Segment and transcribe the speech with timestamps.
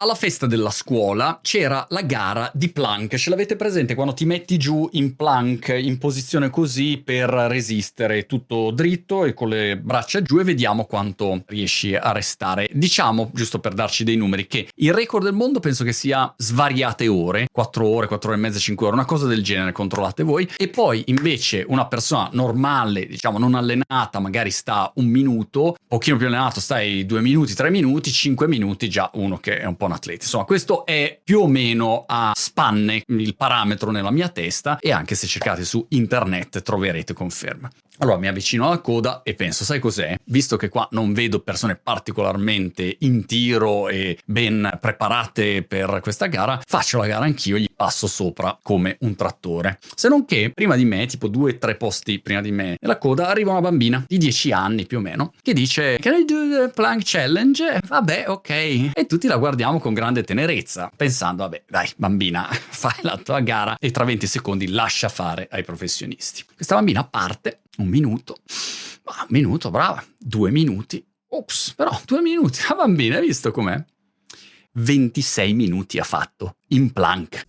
[0.00, 3.16] alla festa della scuola c'era la gara di plank.
[3.16, 8.70] Ce l'avete presente quando ti metti giù in plank in posizione così per resistere tutto
[8.70, 12.68] dritto e con le braccia giù e vediamo quanto riesci a restare.
[12.72, 17.08] Diciamo, giusto per darci dei numeri, che il record del mondo penso che sia svariate
[17.08, 20.48] ore, 4 ore, 4 ore e mezza, 5 ore, una cosa del genere, controllate voi.
[20.56, 26.26] E poi invece una persona normale, diciamo non allenata, magari sta un minuto, pochino più
[26.28, 29.94] allenato stai 2 minuti, 3 minuti, 5 minuti, già uno che è un po' un
[29.94, 30.22] atleta.
[30.22, 35.14] Insomma, questo è più o meno a spanne il parametro nella mia testa e anche
[35.14, 37.68] se cercate su internet troverete conferma.
[38.00, 40.16] Allora mi avvicino alla coda e penso, sai cos'è?
[40.24, 46.60] Visto che qua non vedo persone particolarmente in tiro e ben preparate per questa gara,
[46.64, 49.78] faccio la gara anch'io, gli passo sopra come un trattore.
[49.96, 52.98] Se non che prima di me, tipo due o tre posti prima di me nella
[52.98, 56.48] coda, arriva una bambina di 10 anni più o meno che dice Can I do
[56.48, 57.80] the plank challenge?
[57.84, 58.50] Vabbè, ok.
[58.94, 63.76] E tutti la guardiamo con grande tenerezza, pensando, vabbè, dai, bambina, fai la tua gara
[63.80, 66.44] e tra 20 secondi lascia fare ai professionisti.
[66.54, 68.36] Questa bambina parte un minuto,
[69.04, 73.82] un minuto, brava, due minuti, ops, però due minuti, la bambina, hai visto com'è?
[74.72, 77.44] 26 minuti ha fatto, in plank.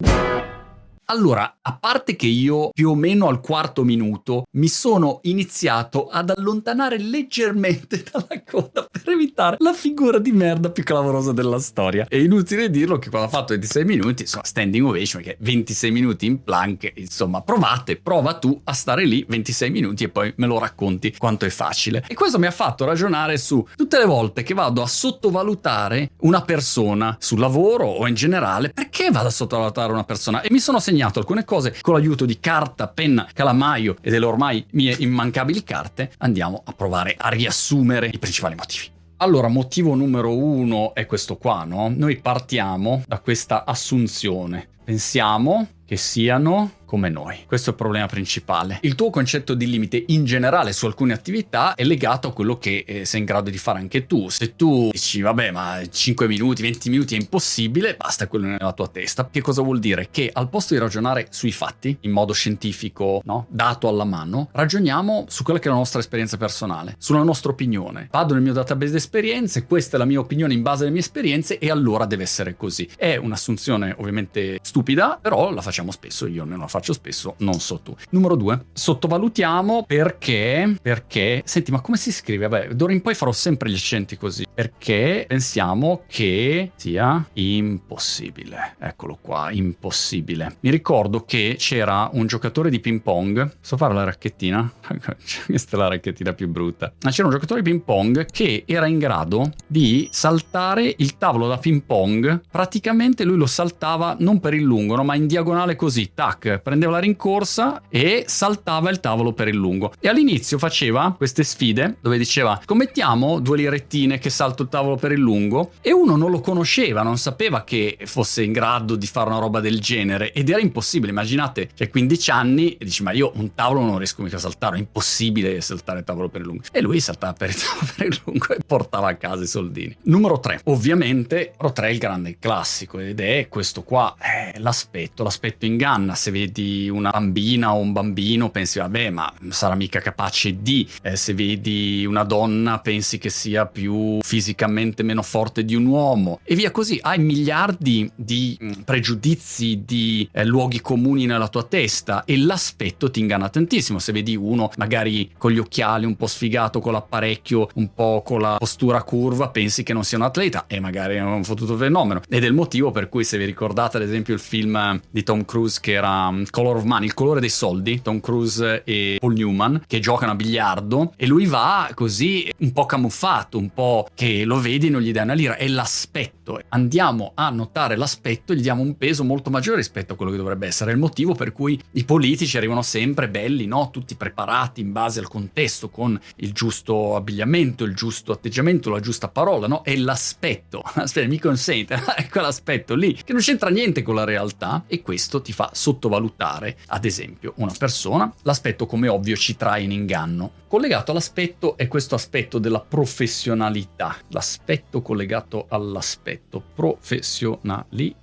[1.12, 6.30] Allora, a parte che io più o meno al quarto minuto mi sono iniziato ad
[6.30, 12.06] allontanare leggermente dalla coda per evitare la figura di merda più clamorosa della storia.
[12.08, 16.26] È inutile dirlo che quando ha fatto 26 minuti, insomma, standing ovation, perché 26 minuti
[16.28, 20.60] in plank, insomma, provate, prova tu a stare lì 26 minuti e poi me lo
[20.60, 22.04] racconti quanto è facile.
[22.08, 26.42] E questo mi ha fatto ragionare su tutte le volte che vado a sottovalutare una
[26.42, 30.42] persona sul lavoro o in generale, perché vado a sottovalutare una persona?
[30.42, 34.66] E mi sono segnato alcune cose con l'aiuto di carta, penna, calamaio e delle ormai
[34.72, 38.98] mie immancabili carte, andiamo a provare a riassumere i principali motivi.
[39.22, 41.92] Allora, motivo numero uno è questo qua, no?
[41.94, 44.70] Noi partiamo da questa assunzione.
[44.82, 47.44] Pensiamo che siano come noi.
[47.46, 48.80] Questo è il problema principale.
[48.82, 52.84] Il tuo concetto di limite in generale su alcune attività è legato a quello che
[52.88, 54.28] eh, sei in grado di fare anche tu.
[54.30, 58.88] Se tu dici vabbè ma 5 minuti, 20 minuti è impossibile, basta quello nella tua
[58.88, 59.30] testa.
[59.32, 60.08] Che cosa vuol dire?
[60.10, 63.46] Che al posto di ragionare sui fatti in modo scientifico, no?
[63.50, 68.08] dato alla mano, ragioniamo su quella che è la nostra esperienza personale, sulla nostra opinione.
[68.10, 71.02] Vado nel mio database di esperienze, questa è la mia opinione in base alle mie
[71.02, 72.90] esperienze e allora deve essere così.
[72.98, 77.60] È un'assunzione ovviamente stupida, però la facciamo spesso, io non la faccio faccio spesso, non
[77.60, 77.96] so tu.
[78.12, 82.48] Numero due, sottovalutiamo perché, perché, senti, ma come si scrive?
[82.48, 88.76] Vabbè, d'ora in poi farò sempre gli accenti così, perché pensiamo che sia impossibile.
[88.80, 90.56] Eccolo qua, impossibile.
[90.62, 94.72] Mi ricordo che c'era un giocatore di ping pong, so fare la racchettina?
[95.46, 96.94] Questa è la racchettina più brutta.
[97.04, 101.48] Ma c'era un giocatore di ping pong che era in grado di saltare il tavolo
[101.48, 105.76] da ping pong, praticamente lui lo saltava non per il lungo, no, ma in diagonale
[105.76, 109.92] così, tac, prendeva la rincorsa e saltava il tavolo per il lungo.
[110.00, 115.12] E all'inizio faceva queste sfide dove diceva scommettiamo due lirettine che salto il tavolo per
[115.12, 119.32] il lungo e uno non lo conosceva, non sapeva che fosse in grado di fare
[119.32, 123.32] una roba del genere ed era impossibile, immaginate, cioè 15 anni e dici ma io
[123.36, 126.64] un tavolo non riesco mica a saltare, è impossibile saltare il tavolo per il lungo.
[126.72, 129.96] E lui saltava per il tavolo per il lungo e portava a casa i soldini.
[130.04, 135.24] Numero 3, ovviamente, numero 3 è il grande classico ed è questo qua, eh, l'aspetto,
[135.24, 140.00] l'aspetto inganna, se vedi vedi una bambina o un bambino pensi vabbè ma sarà mica
[140.00, 145.76] capace di, eh, se vedi una donna pensi che sia più fisicamente meno forte di
[145.76, 146.40] un uomo.
[146.44, 152.26] E via così, hai miliardi di mm, pregiudizi, di eh, luoghi comuni nella tua testa
[152.26, 156.80] e l'aspetto ti inganna tantissimo, se vedi uno magari con gli occhiali un po' sfigato,
[156.80, 160.80] con l'apparecchio un po' con la postura curva, pensi che non sia un atleta e
[160.80, 162.22] magari è un fottuto fenomeno.
[162.28, 165.46] Ed è il motivo per cui se vi ricordate ad esempio il film di Tom
[165.46, 169.34] Cruise che era mm, Color of Money, il colore dei soldi, Tom Cruise e Paul
[169.34, 174.44] Newman, che giocano a biliardo e lui va così un po' camuffato, un po' che
[174.44, 176.39] lo vedi e non gli dai una lira, è l'aspetto.
[176.70, 180.38] Andiamo a notare l'aspetto e gli diamo un peso molto maggiore rispetto a quello che
[180.38, 180.92] dovrebbe essere.
[180.92, 183.90] Il motivo per cui i politici arrivano sempre belli, no?
[183.92, 189.28] Tutti preparati in base al contesto, con il giusto abbigliamento, il giusto atteggiamento, la giusta
[189.28, 189.84] parola, no?
[189.84, 190.82] È l'aspetto.
[190.96, 195.42] Aspetta, mi consente, è quell'aspetto lì che non c'entra niente con la realtà e questo
[195.42, 200.52] ti fa sottovalutare valutare, ad esempio, una persona, l'aspetto come ovvio ci trae in inganno.
[200.68, 206.39] Collegato all'aspetto è questo aspetto della professionalità, l'aspetto collegato all'aspetto
[206.74, 208.18] professionalità.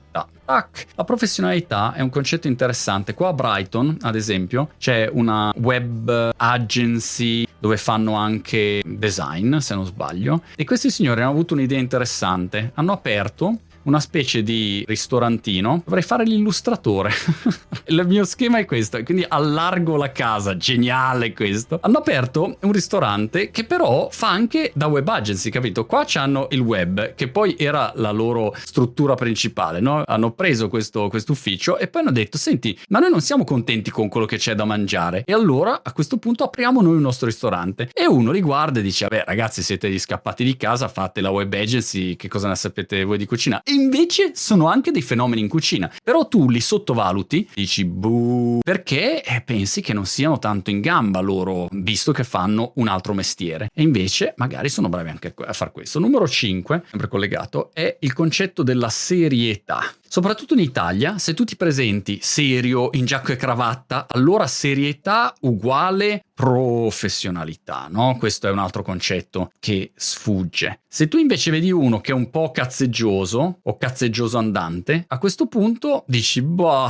[0.46, 0.86] Tac.
[0.94, 3.14] La professionalità è un concetto interessante.
[3.14, 9.84] Qua a Brighton, ad esempio, c'è una web agency dove fanno anche design, se non
[9.84, 12.70] sbaglio, e questi signori hanno avuto un'idea interessante.
[12.74, 17.10] Hanno aperto una specie di ristorantino, dovrei fare l'illustratore.
[17.88, 21.78] Il mio schema è questo, quindi allargo la casa, geniale questo.
[21.80, 25.86] Hanno aperto un ristorante che però fa anche da web agency, capito?
[25.86, 30.02] Qua c'hanno il web, che poi era la loro struttura principale, no?
[30.04, 34.08] Hanno preso questo ufficio e poi hanno detto, senti, ma noi non siamo contenti con
[34.08, 35.22] quello che c'è da mangiare.
[35.24, 37.88] E allora a questo punto apriamo noi il nostro ristorante.
[37.92, 41.30] E uno li guarda e dice, vabbè ragazzi siete gli scappati di casa, fate la
[41.30, 43.62] web agency, che cosa ne sapete voi di cucina?
[43.62, 45.90] E invece sono anche dei fenomeni in cucina.
[46.02, 51.20] Però tu li sottovaluti, dici, buh, perché eh, pensi che non siano tanto in gamba
[51.20, 53.70] loro, visto che fanno un altro mestiere.
[53.74, 55.98] E invece magari sono bravi anche a far questo.
[55.98, 59.82] Numero 5, sempre collegato, è il concetto della serietà.
[60.16, 66.24] Soprattutto in Italia, se tu ti presenti serio, in giacca e cravatta, allora serietà uguale
[66.32, 68.16] professionalità, no?
[68.18, 70.80] Questo è un altro concetto che sfugge.
[70.88, 75.48] Se tu invece vedi uno che è un po' cazzeggioso o cazzeggioso andante, a questo
[75.48, 76.88] punto dici, boh,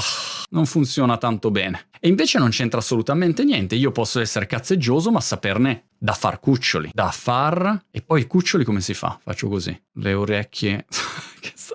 [0.50, 1.88] non funziona tanto bene.
[1.98, 3.74] E invece non c'entra assolutamente niente.
[3.74, 7.86] Io posso essere cazzeggioso, ma saperne da far cuccioli, da far...
[7.90, 9.18] E poi i cuccioli come si fa?
[9.20, 9.76] Faccio così.
[9.94, 10.86] Le orecchie...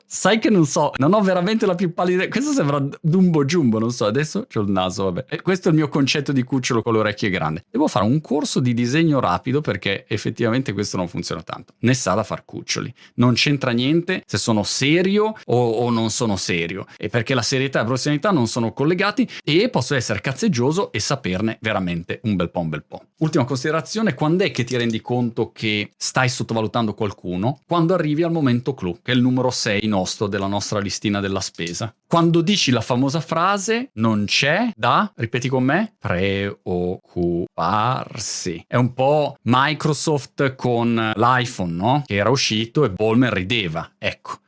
[0.05, 2.27] Sai che non so, non ho veramente la più pallida.
[2.27, 4.05] Questo sembra Dumbo Jumbo, non so.
[4.05, 5.25] Adesso ho il naso, vabbè.
[5.29, 7.63] E questo è il mio concetto di cucciolo con le orecchie grandi.
[7.69, 11.73] Devo fare un corso di disegno rapido perché effettivamente questo non funziona tanto.
[11.79, 12.93] Ne sa da far cuccioli.
[13.15, 16.85] Non c'entra niente se sono serio o, o non sono serio.
[16.97, 20.99] E perché la serietà e la professionalità non sono collegati e posso essere cazzeggioso e
[20.99, 23.03] saperne veramente un bel po' un bel po'.
[23.17, 27.59] Ultima considerazione, quando è che ti rendi conto che stai sottovalutando qualcuno?
[27.67, 31.39] Quando arrivi al momento clou, che è il numero 6 nostro della nostra listina della
[31.39, 31.93] spesa.
[32.07, 38.63] Quando dici la famosa frase non c'è da, ripeti con me, preoccuparsi.
[38.67, 42.03] È un po' Microsoft con l'iPhone, no?
[42.05, 43.91] Che era uscito e Ballmer rideva.
[43.97, 44.39] Ecco.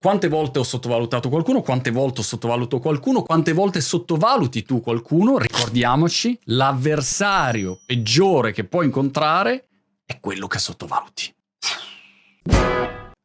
[0.00, 1.60] Quante volte ho sottovalutato qualcuno?
[1.60, 3.22] Quante volte ho sottovaluto qualcuno?
[3.22, 5.38] Quante volte sottovaluti tu qualcuno?
[5.38, 9.66] Ricordiamoci, l'avversario peggiore che puoi incontrare
[10.06, 11.34] è quello che sottovaluti.